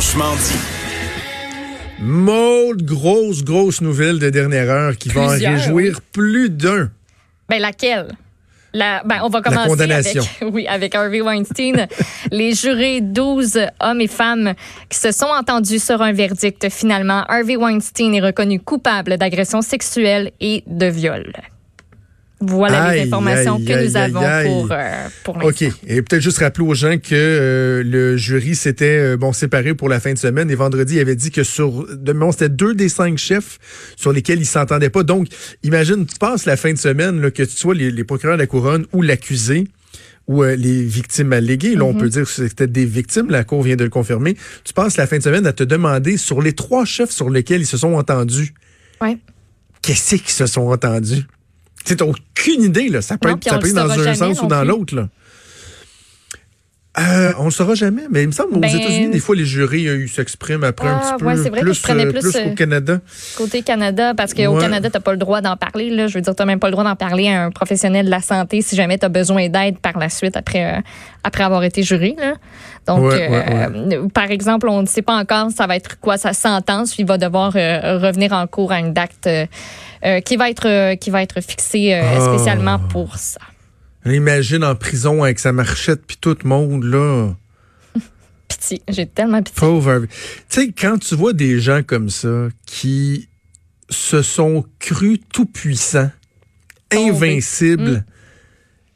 Franchement 0.00 0.34
dit. 0.34 2.00
Maud, 2.00 2.82
grosse, 2.82 3.44
grosse 3.44 3.82
nouvelle 3.82 4.18
de 4.18 4.30
dernière 4.30 4.70
heure 4.70 4.96
qui 4.96 5.10
va 5.10 5.24
en 5.24 5.28
Plusieurs, 5.28 5.52
réjouir 5.52 6.00
plus 6.00 6.48
d'un. 6.48 6.90
Ben 7.50 7.60
laquelle? 7.60 8.08
La, 8.72 9.02
ben, 9.04 9.20
on 9.22 9.28
va 9.28 9.42
commencer 9.42 9.68
condamnation. 9.68 10.22
avec, 10.40 10.54
oui, 10.54 10.66
avec 10.66 10.94
Harvey 10.94 11.20
Weinstein. 11.20 11.86
les 12.30 12.54
jurés, 12.54 13.02
12 13.02 13.60
hommes 13.80 14.00
et 14.00 14.08
femmes 14.08 14.54
qui 14.88 14.96
se 14.96 15.12
sont 15.12 15.26
entendus 15.26 15.80
sur 15.80 16.00
un 16.00 16.12
verdict. 16.12 16.70
Finalement, 16.70 17.24
Harvey 17.28 17.56
Weinstein 17.56 18.14
est 18.14 18.22
reconnu 18.22 18.58
coupable 18.58 19.18
d'agression 19.18 19.60
sexuelle 19.60 20.32
et 20.40 20.64
de 20.66 20.86
viol. 20.86 21.30
Voilà 22.42 22.84
Aïe, 22.84 23.00
les 23.00 23.06
informations 23.06 23.56
aïe, 23.56 23.64
que 23.66 23.72
aïe, 23.72 23.88
nous 23.88 23.96
avons 23.96 24.62
pour, 24.62 24.68
euh, 24.72 25.08
pour 25.24 25.38
l'instant. 25.38 25.66
OK. 25.66 25.72
Et 25.86 26.00
peut-être 26.00 26.22
juste 26.22 26.38
rappeler 26.38 26.64
aux 26.66 26.74
gens 26.74 26.96
que 26.96 27.14
euh, 27.14 27.82
le 27.84 28.16
jury 28.16 28.54
s'était 28.56 28.98
euh, 28.98 29.16
bon 29.18 29.34
séparé 29.34 29.74
pour 29.74 29.90
la 29.90 30.00
fin 30.00 30.14
de 30.14 30.18
semaine 30.18 30.50
et 30.50 30.54
vendredi, 30.54 30.94
il 30.94 31.00
avait 31.00 31.16
dit 31.16 31.30
que 31.30 31.42
sur 31.44 31.86
bon, 31.98 32.32
c'était 32.32 32.48
deux 32.48 32.74
des 32.74 32.88
cinq 32.88 33.18
chefs 33.18 33.58
sur 33.96 34.12
lesquels 34.12 34.40
ils 34.40 34.46
s'entendaient 34.46 34.88
pas. 34.88 35.02
Donc, 35.02 35.28
imagine, 35.62 36.06
tu 36.06 36.16
passes 36.18 36.46
la 36.46 36.56
fin 36.56 36.72
de 36.72 36.78
semaine, 36.78 37.20
là, 37.20 37.30
que 37.30 37.42
tu 37.42 37.56
sois 37.56 37.74
les, 37.74 37.90
les 37.90 38.04
procureurs 38.04 38.36
de 38.36 38.40
la 38.42 38.46
couronne 38.46 38.86
ou 38.94 39.02
l'accusé 39.02 39.64
ou 40.26 40.42
euh, 40.42 40.56
les 40.56 40.82
victimes 40.82 41.34
alléguées. 41.34 41.74
Là, 41.74 41.84
on 41.84 41.94
peut 41.94 42.08
dire 42.08 42.22
que 42.22 42.30
c'était 42.30 42.66
des 42.68 42.86
victimes, 42.86 43.28
la 43.28 43.44
Cour 43.44 43.62
vient 43.64 43.76
de 43.76 43.84
le 43.84 43.90
confirmer. 43.90 44.34
Tu 44.64 44.72
passes 44.72 44.96
la 44.96 45.06
fin 45.06 45.18
de 45.18 45.22
semaine 45.22 45.46
à 45.46 45.52
te 45.52 45.64
demander 45.64 46.16
sur 46.16 46.40
les 46.40 46.52
trois 46.54 46.86
chefs 46.86 47.10
sur 47.10 47.28
lesquels 47.28 47.60
ils 47.60 47.66
se 47.66 47.76
sont 47.76 47.94
entendus, 47.94 48.54
Ouais. 49.02 49.18
qu'est-ce 49.82 50.14
qu'ils 50.16 50.30
se 50.30 50.46
sont 50.46 50.68
entendus? 50.70 51.26
Tu 51.84 51.94
n'as 51.96 52.04
aucune 52.04 52.62
idée, 52.62 52.88
là. 52.88 53.02
Ça 53.02 53.18
peut 53.18 53.28
Non, 53.28 53.36
être, 53.36 53.44
ça 53.44 53.58
peut 53.58 53.68
être 53.68 53.74
dans 53.74 53.90
un 53.90 53.96
jamais 53.96 54.14
sens 54.14 54.42
ou 54.42 54.46
dans 54.46 54.64
l'autre, 54.64 54.94
là. 54.94 55.08
Euh, 57.00 57.32
on 57.38 57.46
le 57.46 57.50
saura 57.50 57.74
jamais, 57.74 58.02
mais 58.10 58.22
il 58.22 58.26
me 58.26 58.32
semble 58.32 58.52
qu'aux 58.52 58.58
Ben- 58.60 58.68
États-Unis, 58.74 59.10
des 59.10 59.18
fois, 59.20 59.34
les 59.34 59.44
jurys 59.46 59.88
euh, 59.88 60.02
ils 60.02 60.08
s'expriment 60.08 60.64
après 60.64 60.88
un 60.88 61.00
Ah, 61.02 61.12
petit 61.14 61.18
peu 61.18 61.26
ouais, 61.26 61.36
c'est 61.36 61.48
vrai 61.48 61.60
que 61.60 61.64
plus, 61.66 61.74
je 61.74 61.82
prenais 61.82 62.06
plus, 62.06 62.20
plus 62.20 62.36
euh, 62.36 62.44
qu'au 62.44 62.54
Canada. 62.54 63.00
Côté 63.36 63.62
Canada, 63.62 64.12
parce 64.14 64.34
qu'au 64.34 64.42
Ouais. 64.54 64.60
Canada, 64.60 64.90
tu 64.90 64.96
n'as 64.96 65.00
pas 65.00 65.12
le 65.12 65.16
droit 65.18 65.40
d'en 65.40 65.56
parler. 65.56 65.90
Là. 65.90 66.08
Je 66.08 66.14
veux 66.14 66.20
dire, 66.20 66.34
tu 66.34 66.42
n'as 66.42 66.46
même 66.46 66.58
pas 66.60 66.66
le 66.66 66.72
droit 66.72 66.84
d'en 66.84 66.96
parler 66.96 67.28
à 67.28 67.44
un 67.44 67.50
professionnel 67.50 68.06
de 68.06 68.10
la 68.10 68.20
santé 68.20 68.60
si 68.60 68.76
jamais 68.76 68.98
tu 68.98 69.06
as 69.06 69.08
besoin 69.08 69.48
d'aide 69.48 69.78
par 69.78 69.98
la 69.98 70.08
suite 70.08 70.36
après, 70.36 70.74
euh, 70.78 70.80
après 71.24 71.44
avoir 71.44 71.64
été 71.64 71.82
juré. 71.82 72.14
Là. 72.18 72.34
Donc, 72.86 73.00
Ouais, 73.10 73.28
par 74.12 74.30
exemple, 74.30 74.68
on 74.68 74.82
ne 74.82 74.86
sait 74.86 75.02
pas 75.02 75.14
encore 75.16 75.50
ça 75.56 75.66
va 75.66 75.76
être 75.76 75.98
quoi 76.00 76.16
sa 76.18 76.32
sentence. 76.32 76.98
Il 76.98 77.06
va 77.06 77.18
devoir 77.18 77.52
revenir 77.52 78.32
en 78.32 78.46
cours 78.46 78.72
à 78.72 78.78
une 78.80 78.92
date 78.92 79.28
qui, 80.24 80.36
va 80.36 80.50
être, 80.50 80.94
qui 80.96 81.10
va 81.10 81.22
être 81.22 81.40
fixée 81.40 82.00
Oh. 82.18 82.34
spécialement 82.34 82.78
pour 82.78 83.16
ça. 83.16 83.40
Imagine 84.06 84.64
en 84.64 84.74
prison 84.74 85.22
avec 85.22 85.38
sa 85.38 85.52
marchette 85.52 86.02
puis 86.06 86.16
tout 86.20 86.36
le 86.42 86.48
monde, 86.48 86.84
là. 86.84 87.34
Pitié, 88.48 88.82
j'ai 88.88 89.06
tellement 89.06 89.42
pitié. 89.42 89.60
Pauvre. 89.60 90.06
Tu 90.06 90.08
sais, 90.48 90.72
quand 90.72 90.98
tu 90.98 91.14
vois 91.14 91.32
des 91.32 91.60
gens 91.60 91.82
comme 91.82 92.10
ça 92.10 92.48
qui 92.66 93.28
se 93.90 94.22
sont 94.22 94.64
crus 94.78 95.18
tout 95.32 95.46
puissants, 95.46 96.10
Tombés. 96.88 97.10
invincibles, 97.10 97.90
Mm. 97.90 98.04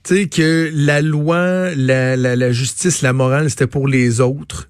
tu 0.05 0.15
sais, 0.17 0.29
que 0.29 0.71
la 0.75 1.01
loi, 1.03 1.75
la, 1.75 2.17
la, 2.17 2.35
la 2.37 2.53
justice, 2.53 3.03
la 3.03 3.13
morale, 3.13 3.51
c'était 3.51 3.67
pour 3.67 3.87
les 3.89 4.21
autres, 4.21 4.69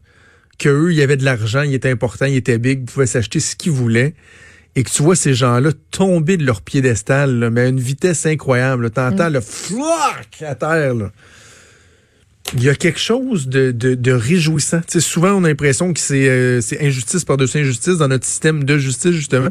qu'eux, 0.58 0.92
il 0.92 0.96
y 0.98 1.02
avait 1.02 1.16
de 1.16 1.24
l'argent, 1.24 1.62
il 1.62 1.74
était 1.74 1.90
important, 1.90 2.26
il 2.26 2.36
était 2.36 2.58
big, 2.58 2.80
ils 2.80 2.84
pouvaient 2.84 3.06
s'acheter 3.06 3.40
ce 3.40 3.56
qu'ils 3.56 3.72
voulaient, 3.72 4.14
et 4.76 4.82
que 4.82 4.90
tu 4.90 5.02
vois 5.02 5.16
ces 5.16 5.34
gens-là 5.34 5.70
tomber 5.90 6.36
de 6.36 6.44
leur 6.44 6.62
piédestal, 6.62 7.38
là, 7.38 7.50
mais 7.50 7.62
à 7.62 7.66
une 7.66 7.80
vitesse 7.80 8.26
incroyable. 8.26 8.90
Tu 8.90 9.00
entends 9.00 9.28
le 9.28 9.40
flac 9.40 10.42
à 10.42 10.54
terre. 10.54 10.94
Là 10.94 11.10
il 12.52 12.62
y 12.62 12.68
a 12.68 12.74
quelque 12.74 12.98
chose 12.98 13.48
de, 13.48 13.72
de, 13.72 13.94
de 13.94 14.12
réjouissant. 14.12 14.80
Souvent, 14.98 15.32
on 15.32 15.44
a 15.44 15.48
l'impression 15.48 15.92
que 15.92 16.00
c'est 16.00 16.28
euh, 16.28 16.60
c'est 16.60 16.84
injustice 16.84 17.24
par-dessus 17.24 17.58
injustice 17.58 17.96
dans 17.96 18.08
notre 18.08 18.26
système 18.26 18.64
de 18.64 18.76
justice, 18.76 19.12
justement. 19.12 19.48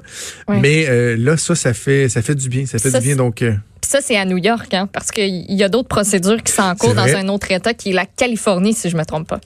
Mais 0.47 0.85
euh, 0.87 1.17
là, 1.17 1.35
ça, 1.35 1.55
ça 1.55 1.73
fait, 1.73 2.07
ça 2.07 2.21
fait 2.21 2.35
du 2.35 2.49
bien. 2.49 2.65
Ça 2.65 2.77
fait 2.77 2.91
Ça, 2.91 2.99
du 2.99 3.07
bien. 3.07 3.15
Donc, 3.15 3.41
euh, 3.41 3.51
Puis 3.81 3.89
ça, 3.89 3.99
c'est 4.01 4.15
à 4.15 4.25
New 4.25 4.37
York, 4.37 4.73
hein, 4.73 4.87
parce 4.91 5.11
qu'il 5.11 5.51
y 5.51 5.63
a 5.63 5.69
d'autres 5.69 5.87
procédures 5.87 6.41
qui 6.43 6.53
sont 6.53 6.61
en 6.61 6.75
cours 6.75 6.93
dans 6.93 7.03
un 7.15 7.27
autre 7.29 7.51
État 7.51 7.73
qui 7.73 7.89
est 7.89 7.93
la 7.93 8.05
Californie, 8.05 8.73
si 8.73 8.89
je 8.89 8.95
me 8.95 9.03
trompe 9.03 9.27
pas. 9.27 9.41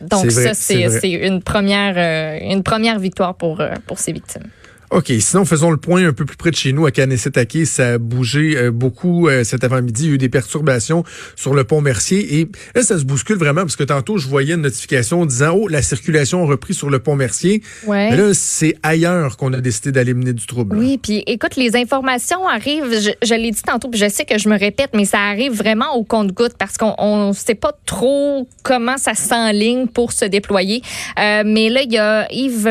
Donc 0.00 0.26
vrai, 0.26 0.54
ça, 0.54 0.54
c'est 0.54 1.10
une 1.10 1.42
première 1.42 1.94
euh, 1.96 2.38
une 2.52 2.62
première 2.62 2.98
victoire 2.98 3.34
pour 3.34 3.60
euh, 3.60 3.74
pour 3.86 3.98
ces 3.98 4.12
victimes. 4.12 4.48
OK. 4.90 5.12
Sinon, 5.18 5.44
faisons 5.44 5.70
le 5.70 5.76
point 5.76 6.06
un 6.06 6.12
peu 6.12 6.24
plus 6.24 6.36
près 6.36 6.50
de 6.50 6.56
chez 6.56 6.72
nous, 6.72 6.86
à 6.86 6.90
Kanesetake. 6.90 7.66
Ça 7.66 7.94
a 7.94 7.98
bougé 7.98 8.56
euh, 8.56 8.70
beaucoup 8.70 9.28
euh, 9.28 9.42
cet 9.42 9.64
avant-midi. 9.64 10.04
Il 10.04 10.08
y 10.08 10.12
a 10.12 10.14
eu 10.14 10.18
des 10.18 10.28
perturbations 10.28 11.02
sur 11.34 11.54
le 11.54 11.64
pont 11.64 11.80
Mercier. 11.80 12.40
Et 12.40 12.48
là, 12.74 12.82
ça 12.82 12.98
se 12.98 13.04
bouscule 13.04 13.36
vraiment 13.36 13.62
parce 13.62 13.76
que 13.76 13.84
tantôt, 13.84 14.18
je 14.18 14.28
voyais 14.28 14.54
une 14.54 14.62
notification 14.62 15.26
disant, 15.26 15.54
oh, 15.56 15.68
la 15.68 15.82
circulation 15.82 16.44
a 16.44 16.46
repris 16.46 16.74
sur 16.74 16.88
le 16.88 17.00
pont 17.00 17.16
Mercier. 17.16 17.62
Ouais. 17.86 18.10
Mais 18.10 18.16
là, 18.16 18.32
c'est 18.32 18.76
ailleurs 18.82 19.36
qu'on 19.36 19.52
a 19.52 19.60
décidé 19.60 19.90
d'aller 19.90 20.14
mener 20.14 20.32
du 20.32 20.46
trouble. 20.46 20.76
Oui, 20.76 20.98
puis 20.98 21.24
écoute, 21.26 21.56
les 21.56 21.76
informations 21.76 22.46
arrivent, 22.46 22.92
je, 22.92 23.10
je 23.26 23.34
l'ai 23.34 23.50
dit 23.50 23.62
tantôt, 23.62 23.88
puis 23.88 23.98
je 23.98 24.08
sais 24.08 24.24
que 24.24 24.38
je 24.38 24.48
me 24.48 24.58
répète, 24.58 24.90
mais 24.94 25.04
ça 25.04 25.18
arrive 25.18 25.52
vraiment 25.52 25.94
au 25.96 26.04
compte-goutte 26.04 26.54
parce 26.58 26.76
qu'on 26.76 27.28
ne 27.28 27.32
sait 27.32 27.54
pas 27.54 27.72
trop 27.86 28.48
comment 28.62 28.98
ça 28.98 29.14
s'enligne 29.14 29.88
pour 29.88 30.12
se 30.12 30.24
déployer. 30.24 30.82
Euh, 31.18 31.42
mais 31.44 31.70
là, 31.70 31.82
il 31.82 31.92
y 31.92 31.98
a 31.98 32.26
Yves, 32.30 32.68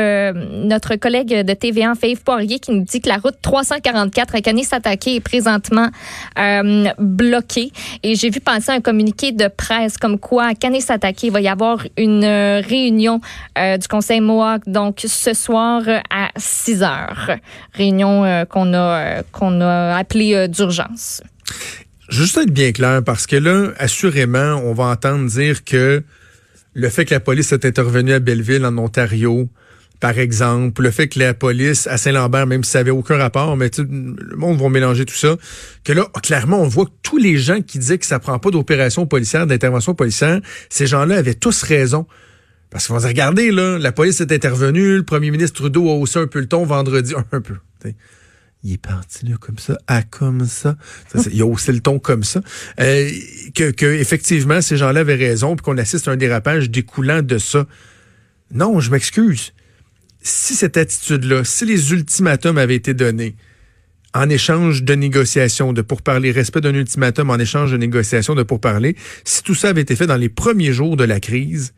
notre 0.65 0.95
collègue 0.95 1.45
de 1.45 1.53
TVA, 1.53 1.91
en 1.91 1.95
fait, 1.95 2.04
Yves 2.07 2.23
Poirier, 2.23 2.59
qui 2.59 2.71
nous 2.71 2.83
dit 2.83 3.01
que 3.01 3.09
la 3.09 3.17
route 3.17 3.35
344 3.41 4.35
à 4.35 4.41
Kanesatake 4.41 5.07
est 5.07 5.19
présentement 5.19 5.89
euh, 6.37 6.85
bloquée. 6.99 7.71
Et 8.03 8.15
j'ai 8.15 8.29
vu 8.29 8.39
passer 8.39 8.71
un 8.71 8.81
communiqué 8.81 9.31
de 9.31 9.47
presse 9.47 9.97
comme 9.97 10.19
quoi 10.19 10.45
à 10.45 10.53
Kanesatake, 10.55 11.23
il 11.23 11.31
va 11.31 11.41
y 11.41 11.47
avoir 11.47 11.85
une 11.97 12.23
euh, 12.23 12.61
réunion 12.61 13.21
euh, 13.57 13.77
du 13.77 13.87
Conseil 13.87 14.21
Mohawk, 14.21 14.63
donc 14.67 15.01
ce 15.05 15.33
soir 15.33 15.83
à 16.09 16.29
6 16.37 16.83
heures. 16.83 17.31
Réunion 17.73 18.45
qu'on 18.49 18.73
a, 18.73 19.23
qu'on 19.31 19.61
a 19.61 19.95
appelée 19.95 20.47
d'urgence. 20.47 21.21
Juste 22.09 22.37
être 22.37 22.51
bien 22.51 22.71
clair, 22.71 23.03
parce 23.03 23.25
que 23.25 23.35
là, 23.35 23.71
assurément, 23.77 24.61
on 24.63 24.73
va 24.73 24.85
entendre 24.85 25.27
dire 25.29 25.63
que 25.63 26.03
le 26.75 26.89
fait 26.89 27.05
que 27.05 27.13
la 27.13 27.19
police 27.19 27.51
est 27.51 27.65
intervenue 27.65 28.13
à 28.13 28.19
Belleville, 28.19 28.65
en 28.65 28.77
Ontario, 28.77 29.49
par 29.99 30.17
exemple, 30.19 30.81
le 30.81 30.91
fait 30.91 31.07
que 31.07 31.19
la 31.19 31.33
police 31.33 31.87
à 31.87 31.97
Saint-Lambert, 31.97 32.47
même 32.47 32.63
si 32.63 32.71
ça 32.71 32.79
avait 32.79 32.91
aucun 32.91 33.17
rapport, 33.17 33.55
mais 33.57 33.71
le 33.77 34.35
monde 34.35 34.59
va 34.59 34.69
mélanger 34.69 35.05
tout 35.05 35.15
ça, 35.15 35.35
que 35.83 35.93
là, 35.93 36.07
clairement, 36.21 36.61
on 36.61 36.67
voit 36.67 36.85
que 36.85 36.91
tous 37.01 37.17
les 37.17 37.37
gens 37.37 37.61
qui 37.61 37.79
disaient 37.79 37.97
que 37.97 38.05
ça 38.05 38.19
prend 38.19 38.39
pas 38.39 38.51
d'opération 38.51 39.05
policière, 39.05 39.47
d'intervention 39.47 39.95
policière, 39.95 40.41
ces 40.69 40.87
gens-là 40.87 41.17
avaient 41.17 41.35
tous 41.35 41.63
raison. 41.63 42.05
Parce 42.69 42.87
qu'on 42.87 42.99
se 42.99 43.07
regardez, 43.07 43.51
là, 43.51 43.77
la 43.77 43.91
police 43.91 44.19
est 44.19 44.31
intervenue, 44.31 44.97
le 44.97 45.03
premier 45.03 45.31
ministre 45.31 45.55
Trudeau 45.55 45.89
a 45.89 45.93
haussé 45.93 46.19
un 46.19 46.27
peu 46.27 46.39
le 46.39 46.47
ton 46.47 46.65
vendredi, 46.65 47.13
un 47.31 47.41
peu. 47.41 47.55
Il 48.63 48.73
est 48.73 48.77
parti 48.77 49.27
là 49.27 49.35
comme 49.39 49.59
ça, 49.59 49.77
à 49.85 50.01
comme 50.01 50.45
ça. 50.45 50.75
Il 51.31 51.39
a 51.43 51.45
haussé 51.45 51.71
le 51.71 51.81
ton 51.81 51.99
comme 51.99 52.23
ça. 52.23 52.41
Euh, 52.79 53.11
que 53.53 53.85
effectivement 53.85 54.59
ces 54.59 54.75
gens-là 54.75 55.01
avaient 55.01 55.13
raison, 55.15 55.55
puis 55.55 55.63
qu'on 55.63 55.77
assiste 55.77 56.07
à 56.07 56.11
un 56.11 56.15
dérapage 56.17 56.71
découlant 56.71 57.21
de 57.21 57.37
ça. 57.37 57.67
Non, 58.51 58.79
je 58.79 58.89
m'excuse. 58.89 59.53
Si 60.27 60.55
cette 60.55 60.75
attitude-là, 60.75 61.43
si 61.43 61.65
les 61.65 61.91
ultimatums 61.91 62.57
avaient 62.57 62.75
été 62.75 62.95
donnés 62.95 63.35
en 64.15 64.27
échange 64.27 64.81
de 64.81 64.95
négociations, 64.95 65.71
de 65.71 65.83
pourparler, 65.83 66.31
respect 66.31 66.61
d'un 66.61 66.73
ultimatum 66.73 67.29
en 67.29 67.37
échange 67.37 67.71
de 67.71 67.77
négociations, 67.77 68.33
de 68.33 68.41
pourparler, 68.41 68.95
si 69.23 69.43
tout 69.43 69.53
ça 69.53 69.69
avait 69.69 69.81
été 69.81 69.95
fait 69.95 70.07
dans 70.07 70.17
les 70.17 70.29
premiers 70.29 70.73
jours 70.73 70.97
de 70.97 71.03
la 71.03 71.19
crise, 71.19 71.75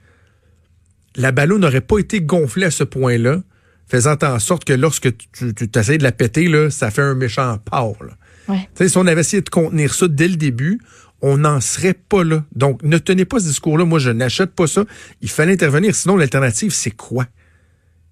la 1.17 1.33
ballon 1.33 1.59
n'aurait 1.59 1.81
pas 1.81 1.97
été 1.97 2.21
gonflée 2.21 2.67
à 2.67 2.71
ce 2.71 2.85
point-là, 2.85 3.41
faisant 3.85 4.15
en 4.21 4.39
sorte 4.39 4.63
que 4.63 4.71
lorsque 4.71 5.09
tu, 5.33 5.53
essaies 5.75 5.97
de 5.97 6.03
la 6.03 6.13
péter, 6.13 6.47
là, 6.47 6.69
ça 6.69 6.89
fait 6.89 7.01
un 7.01 7.15
méchant 7.15 7.59
là. 7.73 8.17
Ouais. 8.47 8.69
Si 8.87 8.97
on 8.97 9.07
avait 9.07 9.21
essayé 9.21 9.41
de 9.41 9.49
contenir 9.49 9.93
ça 9.93 10.07
dès 10.07 10.29
le 10.29 10.37
début, 10.37 10.79
on 11.21 11.37
n'en 11.37 11.59
serait 11.59 11.95
pas 11.95 12.23
là. 12.23 12.45
Donc, 12.55 12.81
ne 12.81 12.97
tenez 12.97 13.25
pas 13.25 13.39
ce 13.39 13.47
discours-là. 13.47 13.83
Moi, 13.83 13.99
je 13.99 14.09
n'achète 14.09 14.51
pas 14.51 14.67
ça. 14.67 14.85
Il 15.21 15.29
fallait 15.29 15.51
intervenir. 15.51 15.93
Sinon, 15.95 16.15
l'alternative, 16.15 16.71
c'est 16.71 16.91
quoi? 16.91 17.25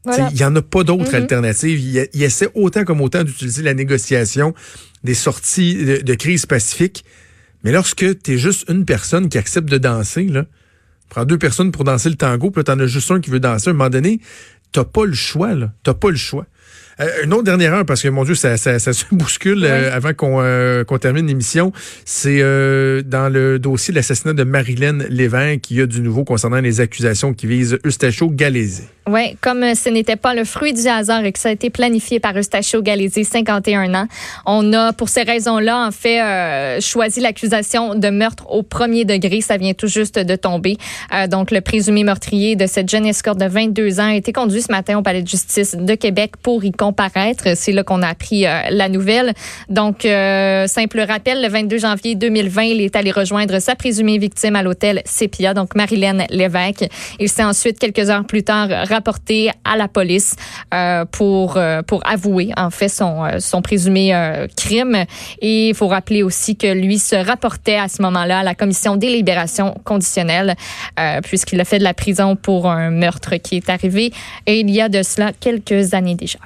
Sais, 0.06 0.12
Voilà. 0.12 0.30
Il 0.32 0.36
n'y 0.38 0.44
en 0.44 0.56
a 0.56 0.62
pas 0.62 0.84
d'autres 0.84 1.10
Mhm. 1.10 1.16
alternatives. 1.16 1.80
Il, 1.80 2.08
il 2.14 2.24
essaie 2.24 2.48
autant 2.54 2.84
comme 2.86 3.02
autant 3.02 3.24
d'utiliser 3.24 3.64
la 3.64 3.74
négociation 3.74 4.54
des 5.04 5.14
sorties 5.16 5.76
de, 5.84 5.98
de 5.98 6.14
crise 6.14 6.46
pacifique. 6.46 7.04
Mais 7.64 7.72
lorsque 7.72 8.22
tu 8.22 8.34
es 8.34 8.38
juste 8.38 8.70
une 8.70 8.86
personne 8.86 9.28
qui 9.30 9.38
accepte 9.38 9.68
de 9.70 9.78
danser, 9.80 10.26
là, 10.26 10.46
prends 11.10 11.26
deux 11.26 11.38
personnes 11.40 11.72
pour 11.72 11.84
danser 11.84 12.10
le 12.10 12.16
tango, 12.16 12.52
puis 12.52 12.60
là, 12.60 12.64
t'en 12.64 12.80
as 12.80 12.88
juste 12.88 13.10
un 13.12 13.20
qui 13.20 13.30
veut 13.32 13.40
danser, 13.40 13.68
à 13.68 13.72
un 13.72 13.74
moment 13.74 13.90
donné, 13.90 14.20
t'as 14.72 14.84
pas 14.84 15.06
le 15.06 15.14
choix, 15.14 15.54
là. 15.56 15.74
T'as 15.84 15.94
pas 15.96 16.10
le 16.12 16.16
choix. 16.18 16.46
Euh, 17.00 17.24
une 17.24 17.34
autre 17.34 17.44
dernière 17.44 17.74
heure, 17.74 17.86
parce 17.86 18.02
que 18.02 18.08
mon 18.08 18.24
Dieu, 18.24 18.36
ça, 18.36 18.58
ça, 18.58 18.80
ça 18.80 18.94
se 18.94 19.06
bouscule 19.12 19.64
euh, 19.66 19.96
avant 19.96 20.14
qu'on 20.14 20.42
euh, 20.42 20.84
qu'on 20.84 20.98
termine 20.98 21.28
l'émission. 21.28 21.72
C'est 22.06 22.40
euh, 22.42 23.02
dans 23.02 23.30
le 23.30 23.60
dossier 23.60 23.92
de 23.92 23.98
l'assassinat 23.98 24.34
de 24.34 24.44
Marilyn 24.44 25.00
Lévesque 25.10 25.62
qu'il 25.62 25.78
y 25.78 25.82
a 25.82 25.86
du 25.86 26.02
nouveau 26.02 26.24
concernant 26.24 26.62
les 26.62 26.80
accusations 26.80 27.34
qui 27.34 27.48
visent 27.48 27.78
Eustachio 27.84 28.30
Galézé. 28.30 28.84
Oui, 29.08 29.38
comme 29.42 29.76
ce 29.76 29.90
n'était 29.90 30.16
pas 30.16 30.34
le 30.34 30.46
fruit 30.46 30.74
du 30.74 30.88
hasard 30.88 31.24
et 31.26 31.32
que 31.32 31.38
ça 31.38 31.50
a 31.50 31.52
été 31.52 31.70
planifié 31.70 32.20
par 32.20 32.36
Eustachio 32.36 32.82
Galési, 32.82 33.24
51 33.24 33.94
ans, 33.94 34.08
on 34.48 34.74
a, 34.74 34.94
pour 34.94 35.10
ces 35.10 35.22
raisons-là, 35.22 35.86
en 35.86 35.92
fait, 35.92 36.82
choisi 36.82 37.20
l'accusation 37.20 37.94
de 37.94 38.10
meurtre 38.10 38.50
au 38.50 38.64
premier 38.64 39.06
degré. 39.06 39.42
Ça 39.42 39.58
vient 39.58 39.74
tout 39.74 39.86
juste 39.86 40.18
de 40.18 40.36
tomber. 40.36 40.78
Donc, 41.30 41.52
le 41.52 41.62
présumé 41.62 42.04
meurtrier 42.04 42.56
de 42.56 42.66
cette 42.66 42.90
jeune 42.90 43.06
escorte 43.06 43.40
de 43.40 43.46
22 43.46 44.00
ans 44.00 44.08
a 44.08 44.16
été 44.16 44.34
conduit 44.34 44.64
ce 44.64 44.72
matin 44.72 44.98
au 44.98 45.04
palais 45.04 45.22
de 45.22 45.28
justice 45.28 45.76
de 45.76 45.94
Québec 45.94 46.32
pour 46.42 46.64
y 46.66 46.72
comparaître. 46.86 47.56
C'est 47.56 47.72
là 47.72 47.84
qu'on 47.84 48.02
a 48.02 48.08
appris 48.08 48.42
la 48.44 48.90
nouvelle. 48.90 49.34
Donc, 49.70 50.02
simple 50.02 51.00
rappel, 51.00 51.42
le 51.42 51.50
22 51.50 51.78
janvier 51.78 52.16
2020, 52.16 52.64
il 52.64 52.82
est 52.82 52.96
allé 52.96 53.12
rejoindre 53.12 53.60
sa 53.60 53.76
présumée 53.76 54.18
victime 54.18 54.56
à 54.56 54.64
l'hôtel 54.64 55.02
Sepia, 55.06 55.54
donc 55.54 55.76
Marilène 55.76 56.26
Lévesque. 56.30 56.88
Il 57.20 57.30
s'est 57.30 57.44
ensuite, 57.44 57.80
quelques 57.80 58.10
heures 58.10 58.26
plus 58.26 58.44
tard, 58.44 58.70
rapporté 58.88 59.52
à 59.64 59.78
la 59.78 59.88
police 59.88 60.36
euh, 60.74 61.06
pour, 61.06 61.58
euh, 61.58 61.82
pour 61.82 62.02
avouer, 62.08 62.52
en 62.58 62.70
fait, 62.70 62.90
son, 62.90 63.26
euh, 63.26 63.40
son 63.40 63.62
présumé 63.62 64.14
crime. 64.56 65.06
Et 65.42 65.70
il 65.70 65.76
faut 65.76 65.88
rappeler 65.88 66.24
aussi 66.24 66.56
que 66.56 66.72
lui 66.72 67.00
se 67.00 67.16
rapportait 67.16 67.78
à 67.78 67.88
ce 67.88 68.02
moment-là 68.04 68.40
à 68.40 68.44
la 68.44 68.56
commission 68.56 68.96
des 68.96 69.10
libérations 69.10 69.76
conditionnelles, 69.84 70.56
puisqu'il 71.24 71.60
a 71.60 71.66
fait 71.66 71.80
de 71.80 71.84
la 71.84 71.94
prison 71.94 72.36
pour 72.36 72.70
un 72.70 72.92
meurtre 72.92 73.36
qui 73.38 73.58
est 73.58 73.70
arrivé 73.70 74.12
et 74.46 74.60
il 74.60 74.70
y 74.70 74.82
a 74.82 74.90
de 74.90 75.04
cela 75.04 75.32
quelques 75.40 75.94
années 75.94 76.16
déjà. 76.16 76.40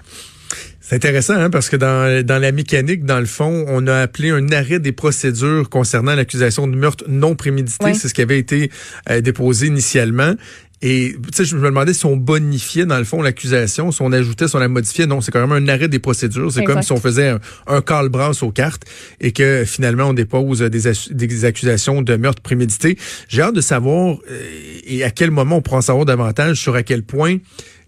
C'est 0.90 0.96
intéressant 0.96 1.36
hein, 1.36 1.52
parce 1.52 1.70
que 1.70 1.76
dans, 1.76 2.26
dans 2.26 2.40
la 2.40 2.52
mécanique, 2.52 3.06
dans 3.06 3.20
le 3.20 3.28
fond, 3.28 3.64
on 3.68 3.86
a 3.86 3.98
appelé 3.98 4.32
un 4.32 4.52
arrêt 4.52 4.80
des 4.80 4.92
procédures 4.92 5.70
concernant 5.70 6.16
l'accusation 6.16 6.68
de 6.68 6.76
meurtre 6.76 7.06
non 7.08 7.36
prémédité. 7.36 7.94
C'est 7.94 8.08
ce 8.08 8.14
qui 8.16 8.24
avait 8.24 8.40
été 8.40 8.72
euh, 9.08 9.22
déposé 9.22 9.68
initialement. 9.68 10.34
Et 10.82 11.16
tu 11.22 11.30
sais, 11.32 11.46
je 11.46 11.56
me 11.56 11.64
demandais 11.64 11.94
si 11.94 12.08
on 12.08 12.18
bonifiait 12.18 12.88
dans 12.88 12.98
le 12.98 13.04
fond 13.04 13.22
l'accusation, 13.22 13.92
si 13.92 14.02
on 14.02 14.12
ajoutait, 14.12 14.48
si 14.48 14.56
on 14.56 14.60
la 14.60 14.68
modifiait. 14.68 15.06
Non, 15.06 15.22
c'est 15.22 15.30
quand 15.30 15.46
même 15.46 15.52
un 15.52 15.72
arrêt 15.72 15.90
des 15.90 16.00
procédures. 16.00 16.52
C'est 16.52 16.64
comme 16.64 16.82
si 16.82 16.92
on 16.92 17.00
faisait 17.00 17.30
un, 17.30 17.40
un 17.68 17.82
call-brass 17.82 18.42
aux 18.42 18.52
cartes 18.52 18.86
et 19.22 19.32
que 19.32 19.66
finalement 19.66 20.06
on 20.06 20.14
dépose 20.14 20.62
des, 20.62 20.92
des 21.12 21.46
accusations 21.46 22.02
de 22.02 22.16
meurtre 22.16 22.42
prémédité. 22.42 22.98
J'ai 23.28 23.44
hâte 23.44 23.54
de 23.54 23.62
savoir 23.62 24.18
euh, 24.32 24.42
et 24.88 25.04
à 25.04 25.12
quel 25.12 25.30
moment 25.30 25.58
on 25.58 25.62
pourra 25.62 25.78
en 25.78 25.82
savoir 25.82 26.06
davantage 26.06 26.60
sur 26.60 26.74
à 26.74 26.82
quel 26.82 27.04
point 27.04 27.38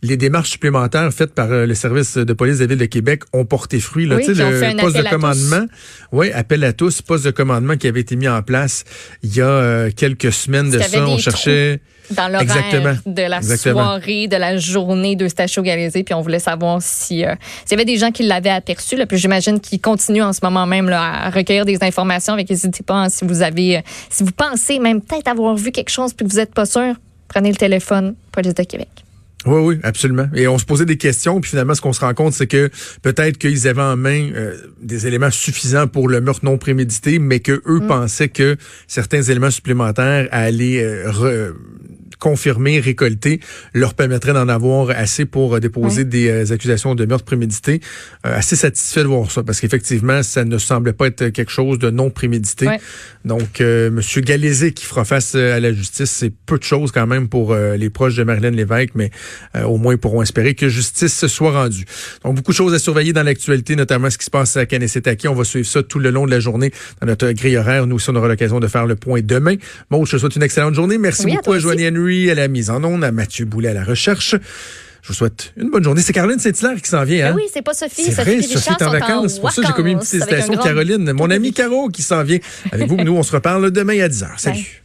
les 0.04 0.18
démarches 0.18 0.50
supplémentaires 0.50 1.12
faites 1.14 1.34
par 1.34 1.52
euh, 1.52 1.66
le 1.66 1.76
service 1.76 2.18
de 2.18 2.34
police 2.34 2.58
de 2.58 2.64
la 2.64 2.68
ville 2.68 2.80
de 2.80 2.86
Québec 2.86 3.22
ont 3.34 3.46
porté 3.46 3.80
fruit. 3.80 4.08
Là, 4.08 4.16
oui, 4.16 4.26
tu 4.26 4.34
sais, 4.34 4.44
le 4.44 4.82
poste 4.82 4.98
de 4.98 5.08
commandement, 5.08 5.66
oui, 6.12 6.32
appel 6.32 6.64
à 6.64 6.74
tous, 6.74 7.02
poste 7.02 7.26
de 7.26 7.32
commandement 7.32 7.78
qui 7.78 7.88
avait 7.88 8.00
été 8.00 8.16
mis 8.16 8.28
en 8.28 8.42
place 8.42 8.84
il 9.22 9.36
y 9.36 9.42
a 9.42 9.46
euh, 9.46 9.92
quelques 9.96 10.32
semaines 10.32 10.72
de 10.72 10.80
ça. 10.80 11.08
On 11.08 11.18
cherchait 11.20 11.82
dans 12.12 12.28
l'horaire 12.28 12.98
de 13.06 13.22
la 13.22 13.42
soirée, 13.42 14.28
de 14.28 14.36
la 14.36 14.58
journée 14.58 15.16
de 15.16 15.28
Stachio 15.28 15.62
Galézé, 15.62 16.04
puis 16.04 16.14
on 16.16 16.22
voulait 16.22 16.40
savoir 16.40 16.82
si 16.82 17.24
euh, 17.24 17.36
s'il 17.66 17.72
y 17.72 17.76
avait 17.76 17.86
des 17.86 17.98
gens 17.98 18.12
qui 18.12 18.24
l'avaient 18.24 18.50
aperçu. 18.50 18.96
Là, 18.96 19.06
puis 19.06 19.18
j'imagine 19.18 19.60
qu'ils 19.60 19.80
continuent 19.80 20.24
en 20.24 20.34
ce 20.34 20.40
moment 20.42 20.66
même 20.66 20.90
là, 20.90 21.26
à 21.26 21.30
recueillir 21.30 21.66
des 21.66 21.78
informations. 21.82 22.34
Avec 22.34 22.50
n'hésitez 22.50 22.84
pas 22.84 22.96
hein, 22.96 23.10
si 23.10 23.24
vous 23.24 23.44
avez, 23.44 23.84
si 24.10 24.24
vous 24.24 24.32
pensez 24.32 24.80
même 24.80 25.00
peut-être 25.02 25.28
avoir 25.28 25.56
vu 25.56 25.72
quelque 25.72 25.92
chose 25.92 26.14
puis 26.14 26.26
que 26.26 26.32
vous 26.32 26.38
n'êtes 26.38 26.56
pas 26.56 26.66
sûr, 26.66 26.96
prenez 27.28 27.50
le 27.50 27.58
téléphone, 27.58 28.16
police 28.32 28.56
de 28.56 28.64
Québec. 28.64 28.90
Oui, 29.46 29.60
oui, 29.62 29.80
absolument. 29.84 30.28
Et 30.36 30.48
on 30.48 30.58
se 30.58 30.66
posait 30.66 30.86
des 30.86 30.98
questions, 30.98 31.42
puis 31.42 31.50
finalement, 31.50 31.74
ce 31.74 31.82
qu'on 31.82 31.94
se 31.94 32.02
rend 32.02 32.14
compte, 32.14 32.34
c'est 32.34 32.48
que 32.48 32.70
peut-être 33.02 33.38
qu'ils 33.38 33.68
avaient 33.68 33.82
en 33.82 33.98
main 33.98 34.32
euh, 34.34 34.56
des 34.82 35.08
éléments 35.08 35.32
suffisants 35.32 35.88
pour 35.88 36.08
le 36.08 36.22
meurtre 36.22 36.46
non 36.46 36.58
prémédité, 36.58 37.18
mais 37.18 37.40
que 37.40 37.62
eux 37.66 37.80
mm. 37.80 37.88
pensaient 37.88 38.30
que 38.30 38.58
certains 38.88 39.24
éléments 39.24 39.50
supplémentaires 39.50 40.28
allaient 40.32 40.84
euh, 40.84 41.54
confirmés, 42.22 42.80
récoltés, 42.80 43.40
leur 43.74 43.96
permettrait 43.96 44.34
d'en 44.34 44.48
avoir 44.48 44.92
assez 44.92 45.26
pour 45.26 45.56
euh, 45.56 45.60
déposer 45.60 46.06
des 46.06 46.30
euh, 46.30 46.54
accusations 46.54 46.94
de 46.94 47.06
meurtre 47.06 47.26
prémédité. 47.26 47.82
Euh, 48.28 48.38
assez 48.38 48.56
satisfait 48.56 49.02
de 49.02 49.08
voir 49.08 49.30
ça, 49.32 49.42
parce 49.42 49.60
qu'effectivement, 49.60 50.22
ça 50.22 50.46
ne 50.46 50.58
semblait 50.60 50.94
pas 50.94 51.08
être 51.08 51.30
quelque 51.30 51.52
chose 51.52 51.80
de 51.80 51.90
non 51.90 52.12
prémédité. 52.12 52.70
Donc, 53.26 53.60
Monsieur 53.60 54.22
Galézé 54.22 54.72
qui 54.72 54.86
fera 54.86 55.04
face 55.06 55.36
à 55.36 55.60
la 55.60 55.74
justice, 55.74 56.12
c'est 56.12 56.32
peu 56.46 56.58
de 56.58 56.64
choses 56.64 56.92
quand 56.92 57.08
même 57.08 57.28
pour 57.28 57.56
les 57.56 57.90
proches 57.90 58.16
de 58.16 58.24
Marilyn 58.24 58.52
Lévesque, 58.52 58.92
mais 58.96 59.12
au 59.64 59.78
moins 59.78 59.94
ils 59.94 60.00
pourront 60.00 60.22
espérer 60.22 60.54
que 60.56 60.70
justice 60.70 61.14
se 61.14 61.28
soit 61.28 61.52
rendue. 61.52 61.86
Donc, 62.24 62.36
beaucoup 62.36 62.52
de 62.52 62.56
choses 62.56 62.74
à 62.74 62.80
surveiller 62.80 63.14
dans 63.14 63.24
l'actualité, 63.24 63.76
notamment 63.76 64.10
ce 64.10 64.18
qui 64.18 64.26
se 64.26 64.32
passe 64.32 64.58
à 64.58 64.66
Kanesetaki. 64.66 65.28
On 65.28 65.36
va 65.36 65.44
suivre 65.44 65.68
ça 65.68 65.84
tout 65.84 66.00
le 66.00 66.10
long 66.10 66.26
de 66.26 66.32
la 66.32 66.40
journée 66.40 66.72
dans 67.00 67.08
notre 67.08 67.32
grille 67.32 67.58
horaire. 67.58 67.88
Nous 67.88 67.96
aussi, 67.96 68.10
on 68.10 68.16
aura 68.16 68.28
l'occasion 68.28 68.60
de 68.60 68.68
faire 68.68 68.86
le 68.86 68.96
point 68.96 69.22
demain. 69.22 69.56
Bon, 69.90 70.06
je 70.06 70.14
te 70.14 70.18
souhaite 70.18 70.36
une 70.36 70.44
excellente 70.44 70.76
journée. 70.76 70.98
Merci 70.98 71.28
beaucoup 71.28 71.54
à, 71.54 71.58
à 71.58 71.60
Henry 71.60 72.11
à 72.12 72.36
la 72.36 72.48
mise 72.48 72.70
en 72.70 72.84
onde, 72.84 73.04
à 73.04 73.12
Mathieu 73.12 73.46
Boulet 73.46 73.70
à 73.70 73.74
la 73.74 73.84
recherche. 73.84 74.36
Je 75.02 75.08
vous 75.08 75.14
souhaite 75.14 75.54
une 75.58 75.70
bonne 75.72 75.84
journée. 75.84 76.02
C'est 76.02 76.14
Caroline 76.14 76.40
Saint-Hilaire 76.40 76.80
qui 76.82 76.90
s'en 76.90 77.04
vient. 77.04 77.26
Ben 77.26 77.32
hein? 77.32 77.36
oui, 77.36 77.44
c'est 77.52 77.64
pas 77.64 77.74
Sophie. 77.74 78.04
C'est 78.04 78.22
vrai, 78.22 78.42
Sophie 78.42 78.70
est 78.70 78.84
en 78.84 78.92
vacances. 78.92 79.36
C'est 79.36 79.42
pour 79.42 79.52
ça 79.52 79.62
que 79.62 79.68
j'ai 79.68 79.74
commis 79.74 79.92
une 79.94 80.00
petite 80.00 80.16
hésitation. 80.16 80.56
Caroline, 80.58 81.12
mon 81.14 81.30
ami 81.30 81.54
Caro 81.54 81.90
qui 81.90 82.04
s'en 82.04 82.24
vient 82.24 82.40
avec 82.72 82.88
vous. 82.88 82.98
Nous, 82.98 83.16
on 83.16 83.24
se 83.24 83.32
reparle 83.32 83.72
demain 83.72 84.00
à 84.00 84.08
10h. 84.08 84.28
Salut. 84.38 84.81